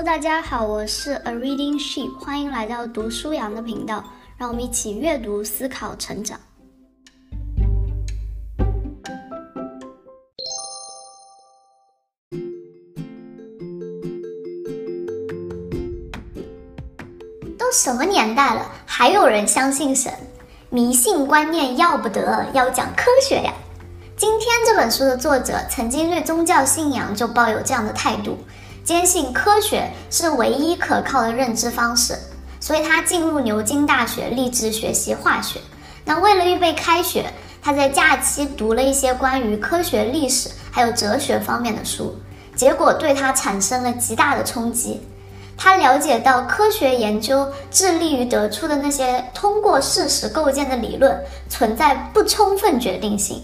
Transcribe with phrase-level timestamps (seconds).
[0.00, 4.02] 大家好，我是 A Reading Sheep，欢迎来到读书羊的频道，
[4.36, 6.40] 让我们一起阅读、思考、成长。
[17.56, 20.12] 都什么年代了，还有人相信神？
[20.68, 23.52] 迷信观念要不得，要讲科学呀！
[24.16, 28.36] 今天这本书的作者曾经对宗教信仰就抱有这样的态度。
[28.84, 32.18] 坚信科学是唯一可靠的认知方式，
[32.58, 35.60] 所以他进入牛津大学立志学习化学。
[36.04, 37.32] 那为了预备开学，
[37.62, 42.16] 他在假期读了一些关于科学历史还有哲学方面的书，
[42.56, 45.00] 结果对他产生了极大的冲击。
[45.56, 51.16] 他了解到科学研究致力于得出的那些通过事实构建的理论
[51.48, 53.40] 存在不充分决定性，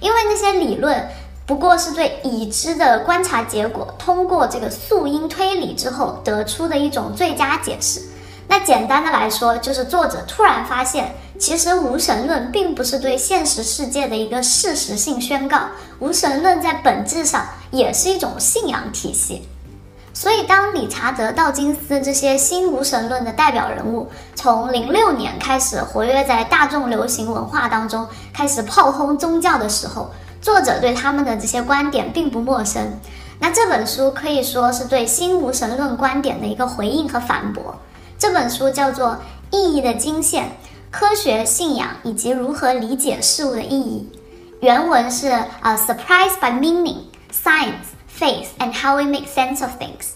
[0.00, 1.06] 因为那些理论。
[1.48, 8.02] 不过是对已知的观察结果，通过这个素因推理之后得出的一种最佳解释。
[8.48, 15.58] 那简单的来说，就是作者突然发现，其实无神论并不是对现实世界的一个事实性宣告，
[16.00, 19.48] 无神论在本质上也是一种信仰体系。
[20.12, 30.10] 所以，当理查德·道金斯这些新无神论的代表人物从零六年开始活跃在大众流行文化当中，开始炮轰宗教的时候。
[30.40, 32.98] 作者对他们的这些观点并不陌生，
[33.40, 37.76] 那这本书可以说是对新无神论观点的一个回应和反驳。
[38.18, 39.08] 这本书叫做
[39.50, 40.52] 《意义的经线：
[40.90, 44.08] 科学、信仰以及如何理解事物的意义》，
[44.60, 47.02] 原文是啊 surprise by meaning,
[47.32, 50.12] science, faith, and how we make sense of things。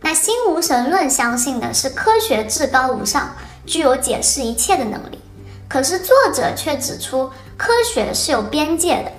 [0.00, 3.30] 那新无神论相信的是科学至高无上，
[3.66, 5.18] 具有解释一切的能力，
[5.68, 9.12] 可是作者却指出科学是有边界的。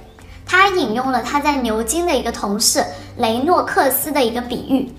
[0.51, 2.83] 他引用了他在牛津的一个同事
[3.15, 4.93] 雷诺克斯的一个比喻，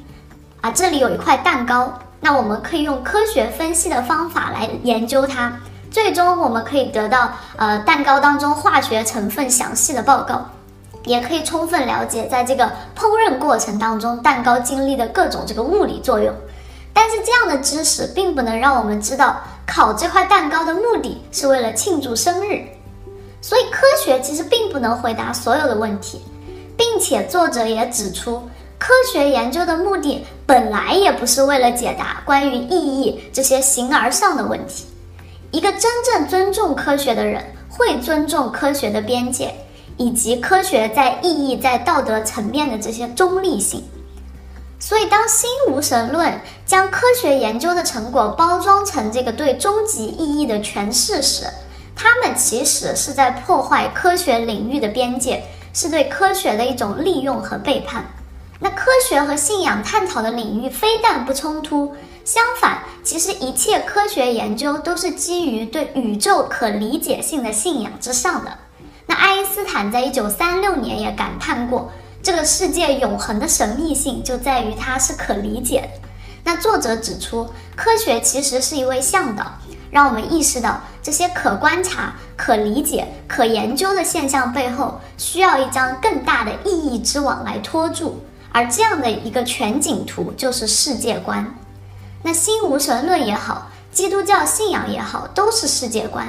[0.63, 5.53] 啊，这里有一块蛋糕，那我们可以用科学分析的方法来研究它，
[5.91, 10.43] 最终我们可以得到呃蛋糕当中化学成分详细的报告，
[11.05, 12.65] 也可以充分了解在这个
[12.97, 16.35] 烹饪过程当中蛋糕经历的各种这个物理作用。
[16.95, 22.65] 但是这样的知识并不能让我们知道烤这块蛋糕的目的是为了庆祝生日。
[23.43, 26.23] 所以，科学其实并不能回答所有的问题，
[26.77, 28.41] 并且作者也指出，
[28.79, 34.87] 科学研究的目的本来也不是为了解答关于意义这些形而上的问题。
[35.51, 39.53] 一个真正尊重科学的人，会尊重科学的边界，
[39.97, 43.83] 以及科学在意义、在道德层面的这些中立性。
[44.79, 51.45] 所以，当新无神论将科学研究的成果包装成这个对终极意义的诠释时，
[52.03, 58.05] 他们其实是在破坏科学领域的边界，是对科学的一种利用和背叛。
[58.59, 68.59] 那科学和信仰探讨的领域非但不冲突，相反，其实一切科学研究都是基于对宇宙可理解性的信仰之上的。
[69.07, 76.09] 那爱因斯坦在一九三六年也感叹过，这个世界永恒的神秘性就在于它是可理解的。
[76.43, 79.45] 那作者指出，科学其实是一位向导。
[79.93, 88.25] 让我们意识到，这些可观察、可理解、可研究的现象背后，需要一张更大的意义之网来托住。
[88.51, 91.55] 而这样的一个全景图，就是世界观。
[92.23, 96.27] 那新无神论也好，基督教信仰也好，都是世界观。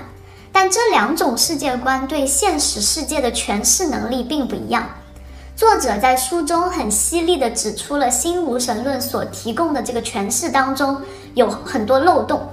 [0.51, 4.90] 但这两种世界观对现实世界的诠释能力并不一样。
[5.56, 11.01] 作者在书中很犀利地指出了新无神论所提供的这个诠释当中
[11.34, 12.50] 有很多漏洞。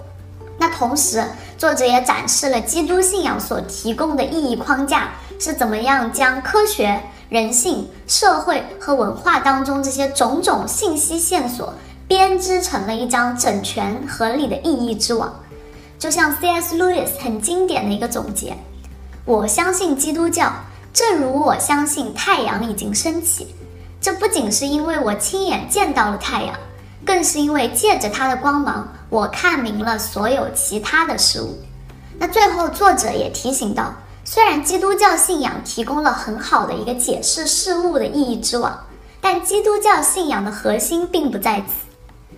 [0.61, 1.25] 那同时，
[1.57, 7.01] 作者也展示了基督信仰所提供的意义框架是怎么样将科学、
[7.31, 11.73] 人性、社会和文化当中这些种种信息线索
[12.07, 15.35] 编织成了一张整全合理的意义之网。
[15.99, 16.77] 就像 C.S.
[16.77, 18.55] Lewis 很经典的一个总结
[19.25, 20.53] ：“我相信基督教，
[20.93, 23.55] 正如我相信太阳已经升起。
[23.99, 26.55] 这不仅是因为我亲眼见到了太阳。”
[27.05, 31.59] 更是因为借着它的光芒，我看明了所有其他的事物。
[32.19, 33.95] 那最后，作者也提醒到，
[34.25, 38.87] 虽然基督教信仰提供了很好的一个解释事物的意义之网，
[39.21, 41.87] 但基督教信仰的核心并不在此。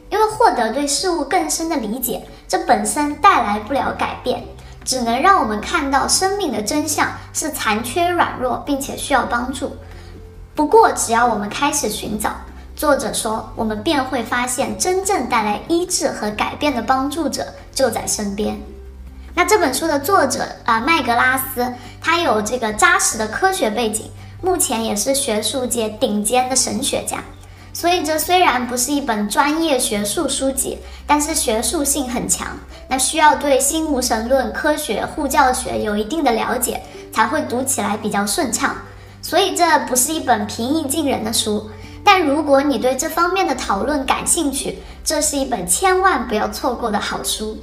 [0.09, 4.45] 因为获得对事物更深的理解，这本身带来不了改变，
[4.85, 9.75] 只能让我们看到生命的真相是残缺、软弱，并且需要帮助。
[10.55, 12.31] 不过，只要我们开始寻找。
[12.83, 18.61] 作者说我们便会发现真正带来医治和改变的帮助者就在身边。
[19.37, 27.23] 那这本书的作者啊麦格拉斯他有这个扎实的科学背景目前也是学术界顶尖的神学家。
[27.73, 32.49] 所以这虽然不是一本专业学术书籍但是学术性很强。
[32.89, 36.83] 那需要对心无神论科学护教学有一定的了解
[37.13, 38.75] 才会读起来比较顺畅。
[39.23, 41.71] 所以这不是一本平易近人的书。
[42.05, 47.59] 但如果你对这方面的讨论感兴趣这是一本千万不要错过的好书。